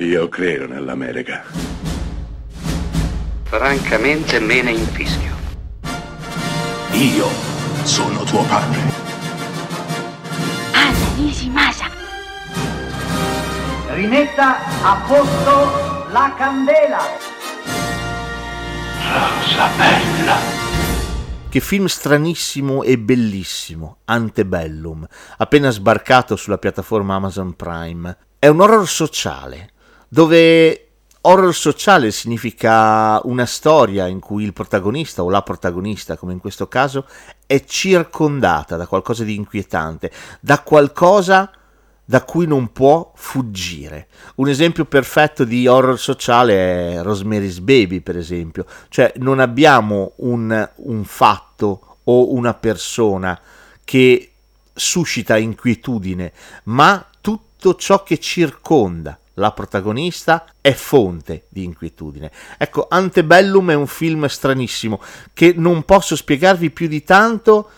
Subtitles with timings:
[0.00, 1.42] Io credo nell'America.
[3.42, 5.34] Francamente me ne infischio.
[6.92, 7.26] Io
[7.82, 8.78] sono tuo padre.
[10.70, 11.86] Anna Nishimasa.
[13.88, 17.00] Rimetta a posto la candela.
[19.02, 20.36] Rosa bella.
[21.48, 25.04] Che film stranissimo e bellissimo, Antebellum,
[25.38, 28.16] appena sbarcato sulla piattaforma Amazon Prime.
[28.38, 29.70] È un horror sociale,
[30.08, 30.88] dove
[31.20, 36.68] horror sociale significa una storia in cui il protagonista o la protagonista, come in questo
[36.68, 37.06] caso,
[37.46, 41.50] è circondata da qualcosa di inquietante, da qualcosa
[42.04, 44.06] da cui non può fuggire.
[44.36, 50.70] Un esempio perfetto di horror sociale è Rosemary's Baby, per esempio, cioè non abbiamo un,
[50.76, 53.38] un fatto o una persona
[53.84, 54.30] che
[54.72, 56.32] suscita inquietudine,
[56.64, 62.30] ma tutto ciò che circonda la protagonista è fonte di inquietudine.
[62.58, 65.00] Ecco, Antebellum è un film stranissimo
[65.32, 67.70] che non posso spiegarvi più di tanto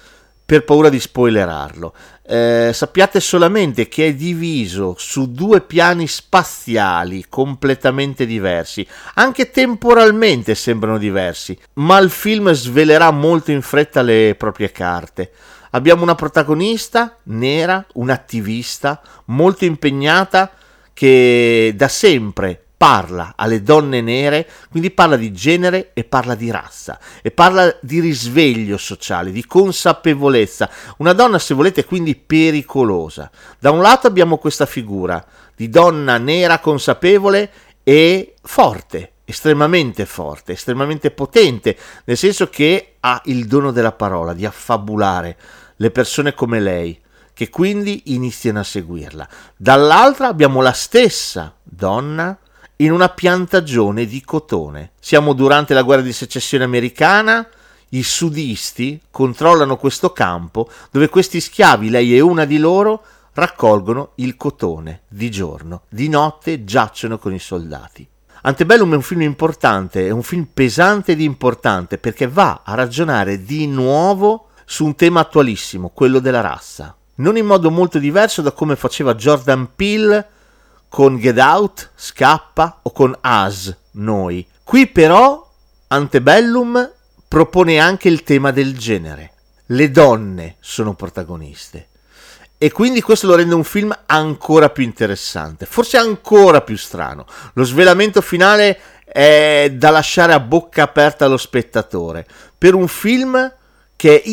[0.44, 1.94] per paura di spoilerarlo.
[2.26, 10.98] Eh, sappiate solamente che è diviso su due piani spaziali completamente diversi, anche temporalmente sembrano
[10.98, 15.30] diversi, ma il film svelerà molto in fretta le proprie carte.
[15.70, 20.50] Abbiamo una protagonista nera, un'attivista molto impegnata
[21.00, 27.00] che da sempre parla alle donne nere, quindi parla di genere e parla di razza
[27.22, 30.68] e parla di risveglio sociale, di consapevolezza.
[30.98, 33.30] Una donna, se volete, quindi pericolosa.
[33.58, 35.24] Da un lato abbiamo questa figura
[35.56, 37.50] di donna nera consapevole
[37.82, 44.44] e forte, estremamente forte, estremamente potente, nel senso che ha il dono della parola, di
[44.44, 45.34] affabulare
[45.76, 47.00] le persone come lei
[47.40, 49.26] che quindi iniziano a seguirla.
[49.56, 52.38] Dall'altra abbiamo la stessa donna
[52.76, 54.90] in una piantagione di cotone.
[55.00, 57.48] Siamo durante la guerra di secessione americana,
[57.90, 63.02] i sudisti controllano questo campo dove questi schiavi, lei è una di loro,
[63.32, 68.06] raccolgono il cotone di giorno, di notte giacciono con i soldati.
[68.42, 73.42] Antebellum è un film importante, è un film pesante ed importante perché va a ragionare
[73.42, 78.52] di nuovo su un tema attualissimo, quello della razza non in modo molto diverso da
[78.52, 80.28] come faceva Jordan Peele
[80.88, 84.46] con Get Out, Scappa o con Us, Noi.
[84.64, 85.48] Qui però
[85.88, 86.92] Antebellum
[87.28, 89.32] propone anche il tema del genere.
[89.66, 91.88] Le donne sono protagoniste.
[92.58, 97.24] E quindi questo lo rende un film ancora più interessante, forse ancora più strano.
[97.54, 102.26] Lo svelamento finale è da lasciare a bocca aperta allo spettatore.
[102.58, 103.54] Per un film
[103.96, 104.28] che è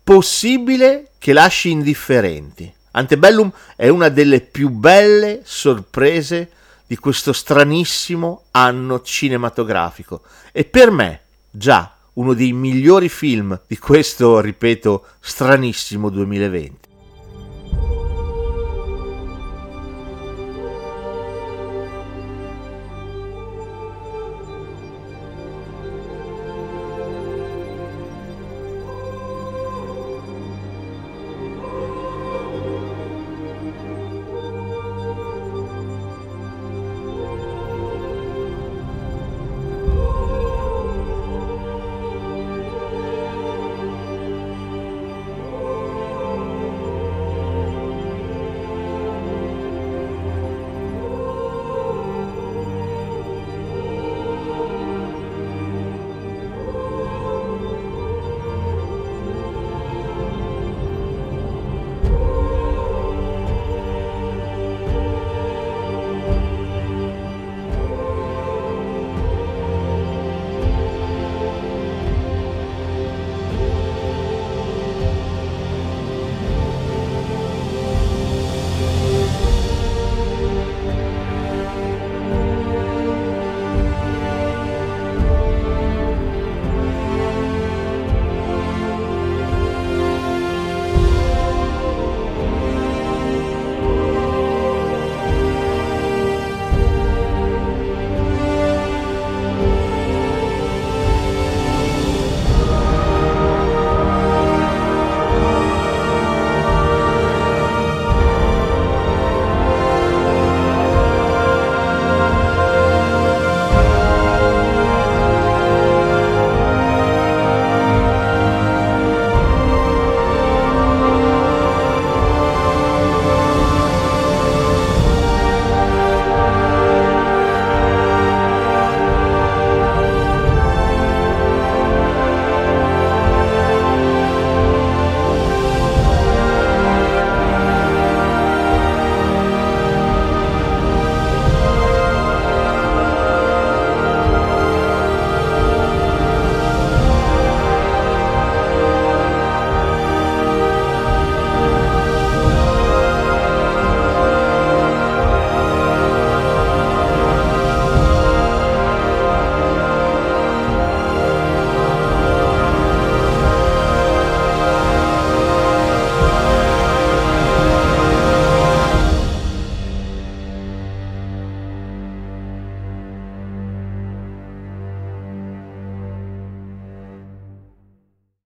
[0.00, 2.72] impossibile che lasci indifferenti.
[2.92, 6.50] Antebellum è una delle più belle sorprese
[6.86, 14.40] di questo stranissimo anno cinematografico e per me già uno dei migliori film di questo,
[14.40, 16.79] ripeto, stranissimo 2020.